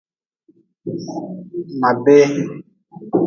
[1.79, 2.27] Ma bee.